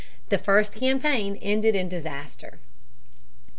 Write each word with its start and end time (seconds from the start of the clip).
The 0.29 0.39
first 0.39 0.73
campaign 0.73 1.35
ended 1.43 1.75
in 1.75 1.87
disaster. 1.87 2.57